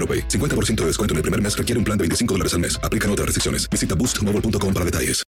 [0.00, 0.28] AroPay.
[0.28, 2.80] 50% de descuento en el primer mes requiere un plan de 25 dólares al mes.
[2.82, 3.68] Aplican otras restricciones.
[3.68, 5.22] Visita boostmobile.com para detalles.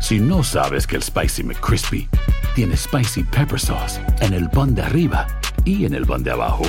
[0.00, 2.08] Si no sabes que el Spicy McCrispy
[2.54, 5.26] tiene Spicy Pepper Sauce en el pan de arriba
[5.64, 6.64] y en el pan de abajo,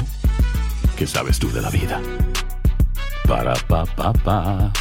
[0.97, 2.01] ¿qué sabes tú de la vida?
[3.27, 4.73] Para, pa, pa, pa.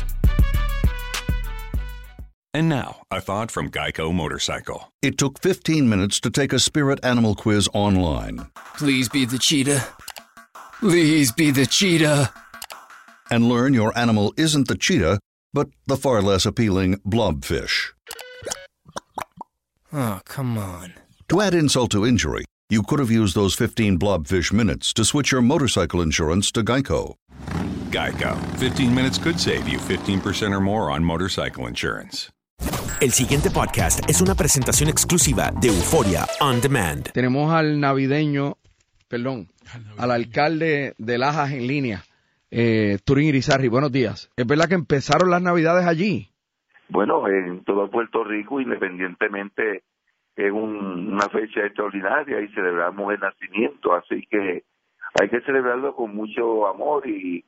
[2.52, 4.92] And now, a thought from Geico Motorcycle.
[5.00, 8.46] It took 15 minutes to take a spirit animal quiz online
[8.80, 9.84] Please be the cheetah.
[10.80, 12.32] Please be the cheetah.
[13.30, 15.20] and learn your animal isn't the cheetah,
[15.52, 17.92] but the far less appealing blobfish.
[19.92, 20.94] Oh, come on.
[21.28, 25.30] To add insult to injury, you could have used those 15 blobfish minutes to switch
[25.30, 27.14] your motorcycle insurance to Geico.
[27.90, 28.36] Geico.
[28.58, 32.30] 15 minutes could save you 15% or more on motorcycle insurance.
[33.00, 37.10] El siguiente podcast es una presentación exclusiva de Euforia On Demand.
[37.12, 38.58] Tenemos al navideño,
[39.10, 39.48] perdón,
[39.98, 42.02] al alcalde de Lajas en línea,
[42.52, 43.66] eh, Turín Irizarri.
[43.68, 44.30] Buenos días.
[44.36, 46.28] ¿Es verdad que empezaron las navidades allí?
[46.88, 49.82] Bueno, en todo Puerto Rico, independientemente,
[50.36, 54.62] es un- una fecha extraordinaria y celebramos el nacimiento, así que
[55.20, 57.44] hay que celebrarlo con mucho amor y,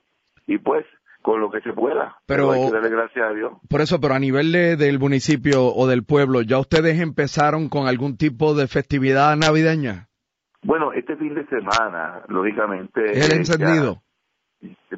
[0.49, 0.85] y pues
[1.23, 2.17] con lo que se pueda.
[2.27, 3.53] Pero- hay que darle gracias a Dios.
[3.69, 7.87] Por eso, pero a nivel de- del municipio o del pueblo, ¿ya ustedes empezaron con
[7.87, 10.09] algún tipo de festividad navideña?
[10.63, 13.13] Bueno, este fin de semana, lógicamente...
[13.13, 13.95] ¿Es el eh, encendido?
[13.95, 14.03] ya-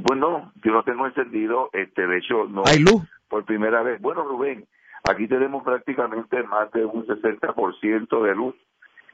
[0.00, 2.64] bueno, yo no tengo encendido, este, de hecho, no...
[2.66, 3.02] ¿Hay luz?
[3.28, 4.00] Por primera vez.
[4.00, 4.66] Bueno, Rubén,
[5.02, 8.54] aquí tenemos prácticamente más de un 60% de luz.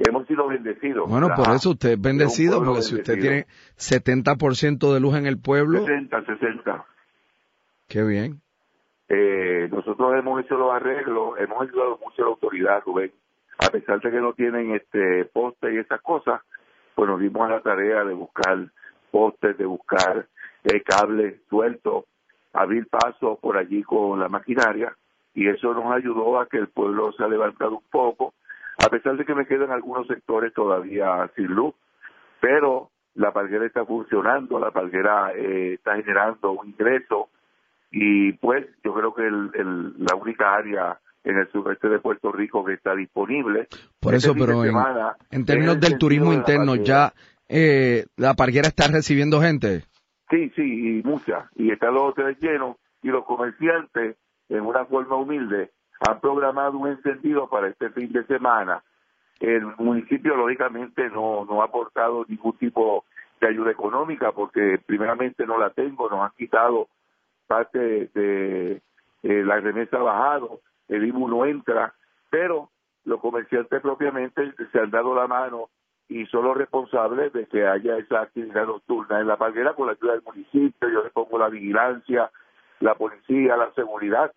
[0.00, 1.08] Hemos sido bendecidos.
[1.08, 3.46] Bueno, por eso usted es bendecido, porque si usted tiene
[3.76, 6.84] 70% de luz en el pueblo, 60, 60.
[7.86, 8.40] qué bien.
[9.08, 13.12] Eh, nosotros hemos hecho los arreglos, hemos ayudado mucho a la autoridad, Rubén.
[13.66, 16.40] A pesar de que no tienen este postes y esas cosas,
[16.94, 18.58] pues nos dimos a la tarea de buscar
[19.10, 20.26] postes, de buscar
[20.64, 22.04] eh, cables sueltos,
[22.52, 24.94] abrir paso por allí con la maquinaria
[25.34, 28.34] y eso nos ayudó a que el pueblo se ha levantado un poco,
[28.84, 31.74] a pesar de que me quedan algunos sectores todavía sin luz,
[32.40, 37.28] pero la palguera está funcionando, la palguera eh, está generando un ingreso
[37.90, 42.64] y pues yo creo que el- la única área en el sureste de Puerto Rico
[42.64, 43.68] que está disponible.
[44.00, 47.12] Por este eso, pero en, semana en es términos el del turismo de interno, ya
[47.48, 49.84] eh, la parguera está recibiendo gente.
[50.30, 51.44] Sí, sí, y muchas.
[51.56, 54.16] Y están los hoteles llenos y los comerciantes,
[54.48, 55.70] en una forma humilde,
[56.00, 58.82] han programado un encendido para este fin de semana.
[59.40, 63.04] El municipio, lógicamente, no, no ha aportado ningún tipo
[63.40, 66.08] de ayuda económica porque, primeramente, no la tengo.
[66.08, 66.88] Nos han quitado
[67.46, 68.80] parte de
[69.22, 71.94] eh, la remesa bajado, el IBU no entra,
[72.30, 72.70] pero
[73.04, 75.70] los comerciantes propiamente se han dado la mano
[76.08, 79.92] y son los responsables de que haya esa actividad nocturna en la palguera con la
[79.92, 82.30] ayuda del municipio, yo le pongo la vigilancia,
[82.80, 84.32] la policía, la seguridad,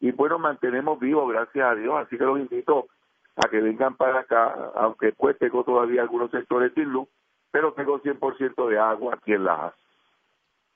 [0.00, 2.88] y nos mantenemos vivos, gracias a Dios, así que los invito
[3.36, 7.08] a que vengan para acá, aunque pues tengo todavía algunos sectores sin luz,
[7.50, 9.74] pero tengo 100% de agua aquí en Lajas.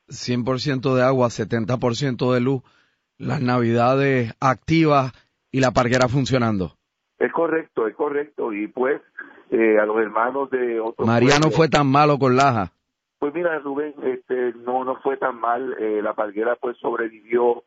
[0.08, 2.62] 100% de agua, 70% de luz,
[3.18, 5.12] las navidades activas
[5.50, 6.72] y la parguera funcionando.
[7.18, 9.00] Es correcto, es correcto, y pues
[9.50, 12.70] eh, a los hermanos de otros María no pueblos- fue tan malo con Laja.
[13.18, 15.74] Pues mira, Rubén, este, no, no fue tan mal.
[15.80, 17.64] eh, la palguera pues sobrevivió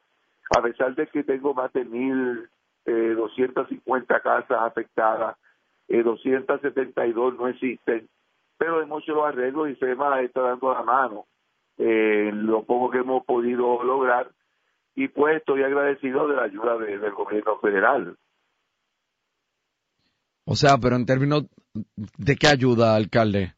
[0.55, 2.47] a pesar de que tengo más de mil
[2.85, 5.35] eh, 250 casas afectadas,
[5.89, 8.07] eh, 272 no existen,
[8.57, 11.25] pero hemos hecho los arreglos y FEMA está dando la mano
[11.77, 14.29] eh, lo poco que hemos podido lograr
[14.95, 18.17] y pues estoy agradecido de la ayuda de, del gobierno federal.
[20.45, 23.53] O sea, pero en términos de qué ayuda, alcalde?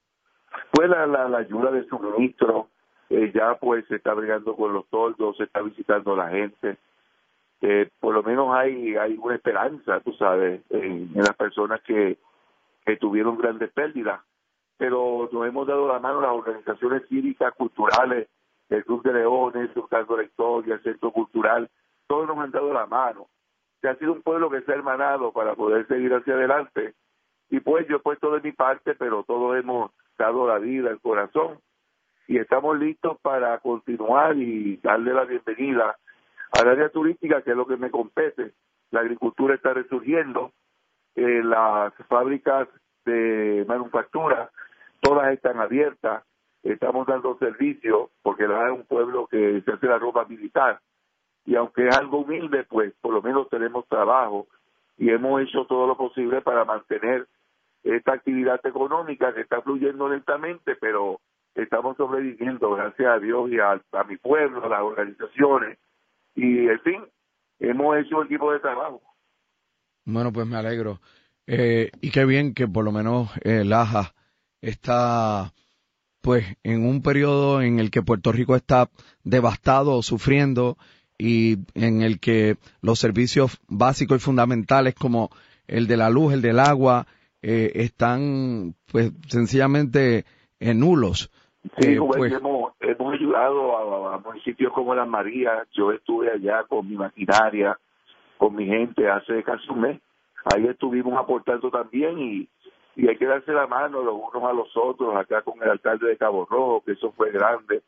[0.72, 2.70] Pues la, la, la ayuda de suministro,
[3.10, 6.78] eh, ya pues se está brigando con los toldos, se está visitando a la gente,
[7.62, 12.18] eh, por lo menos hay hay una esperanza, tú sabes, en, en las personas que,
[12.86, 14.20] que tuvieron grandes pérdidas,
[14.78, 18.28] pero nos hemos dado la mano a las organizaciones cívicas, culturales,
[18.76, 21.70] el Club de Leones, de la Historia, el Centro Cultural,
[22.08, 23.28] todos nos han dado la mano.
[23.82, 26.94] Se ha sido un pueblo que se ha hermanado para poder seguir hacia adelante.
[27.50, 31.02] Y pues yo he puesto de mi parte, pero todos hemos dado la vida, el
[31.02, 31.60] corazón,
[32.28, 35.98] y estamos listos para continuar y darle la bienvenida
[36.52, 38.54] al área turística, que es lo que me compete.
[38.92, 40.52] La agricultura está resurgiendo,
[41.16, 42.68] eh, las fábricas
[43.06, 44.50] de manufactura,
[45.02, 46.24] todas están abiertas,
[46.64, 50.80] estamos dando servicio, porque la es un pueblo que se hace la ropa militar,
[51.46, 54.48] y aunque es algo humilde, pues por lo menos tenemos trabajo
[54.98, 57.28] y hemos hecho todo lo posible para mantener
[57.84, 61.20] esta actividad económica que está fluyendo lentamente, pero
[61.54, 65.78] estamos sobreviviendo, gracias a Dios y a, a mi pueblo, a las organizaciones,
[66.36, 67.04] y en fin,
[67.60, 69.02] hemos hecho un equipo de trabajo.
[70.06, 71.00] Bueno, pues me alegro.
[71.46, 74.14] Eh, y qué bien que por lo menos eh, Laja
[74.62, 75.52] está
[76.24, 78.90] pues en un periodo en el que Puerto Rico está
[79.26, 80.78] devastado, sufriendo
[81.18, 85.30] y en el que los servicios básicos y fundamentales como
[85.68, 87.08] el de la luz, el del agua,
[87.42, 90.24] eh, están pues sencillamente
[90.62, 91.30] eh, nulos.
[91.78, 95.68] Sí, Eh, Rubén, pues, hemos, hemos ayudado a, a municipios como Las Marías.
[95.74, 97.78] Yo estuve allá con mi maquinaria,
[98.38, 100.02] con mi gente hace casi un mes.
[100.56, 102.50] Ahí estuvimos aportando también y,
[102.96, 105.16] y hay que darse la mano los unos a los otros.
[105.16, 107.82] Acá con el alcalde de Cabo Rojo, que eso fue grande,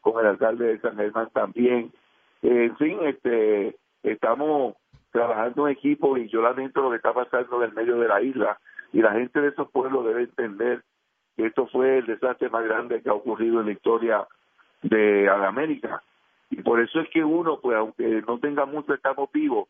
[0.00, 1.92] con el alcalde de San Germán también.
[2.42, 4.74] Eh, en fin, este, estamos
[5.10, 8.20] trabajando en equipo y yo lamento lo que está pasando en el medio de la
[8.20, 8.58] isla
[8.92, 10.82] y la gente de esos pueblos debe entender
[11.36, 14.26] que esto fue el desastre más grande que ha ocurrido en la historia
[14.82, 16.02] de América.
[16.50, 19.68] Y por eso es que uno, pues aunque no tenga mucho, estamos vivos.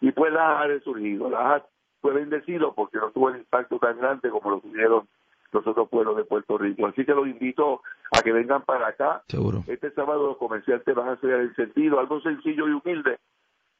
[0.00, 1.30] Y pues la ha resurgido.
[1.30, 1.54] La
[2.00, 5.08] fue bendecido porque no tuvo el impacto tan grande como lo tuvieron
[5.52, 6.86] los otros pueblos de Puerto Rico.
[6.86, 9.22] Así que los invito a que vengan para acá.
[9.28, 9.64] Seguro.
[9.66, 13.18] Este sábado los comerciantes van a hacer el sentido, algo sencillo y humilde.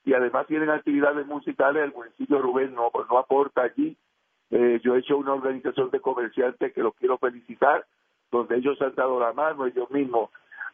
[0.05, 1.85] Y además tienen actividades musicales.
[1.85, 3.97] El municipio Rubén no, pues no aporta allí.
[4.51, 7.85] Eh, yo he hecho una organización de comerciantes que los quiero felicitar,
[8.31, 10.31] donde ellos han dado la mano, ellos mismos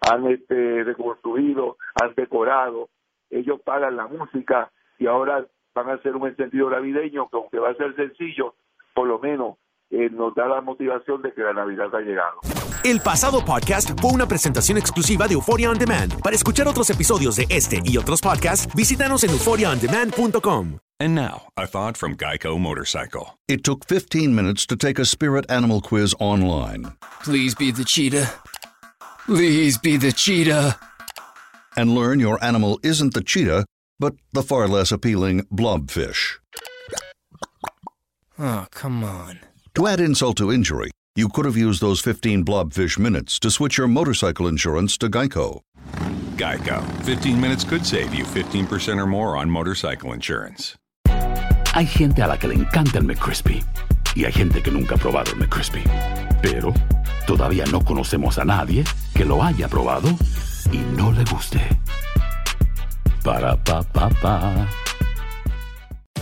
[0.08, 2.88] han este, reconstruido, han decorado,
[3.30, 7.70] ellos pagan la música y ahora van a hacer un encendido navideño que aunque va
[7.70, 8.54] a ser sencillo,
[8.94, 9.56] por lo menos
[9.90, 12.40] eh, nos da la motivación de que la Navidad ha llegado.
[12.84, 16.20] El pasado podcast fue una presentación exclusiva de Euphoria On Demand.
[16.22, 20.78] Para escuchar otros episodios de este y otros podcasts, visítanos en euphoriaondemand.com.
[21.00, 23.36] And now, a thought from Geico Motorcycle.
[23.48, 26.92] It took 15 minutes to take a spirit animal quiz online
[27.24, 28.30] Please be the cheetah.
[29.26, 30.78] Please be the cheetah.
[31.76, 33.64] and learn your animal isn't the cheetah,
[33.98, 36.38] but the far less appealing blobfish.
[38.38, 39.40] Oh, come on.
[39.74, 43.78] To add insult to injury, you could have used those 15 blobfish minutes to switch
[43.78, 45.60] your motorcycle insurance to Geico.
[46.36, 46.82] Geico.
[47.04, 50.76] 15 minutes could save you 15% or more on motorcycle insurance.
[51.74, 53.64] Hay gente a la que le encanta el McCrispy
[54.14, 55.82] y hay gente que nunca ha probado el McCrispy.
[56.40, 56.72] Pero
[57.26, 58.84] todavía no conocemos a nadie
[59.14, 60.08] que lo haya probado
[60.72, 61.60] y no le guste.
[63.24, 64.83] Para pa pa pa.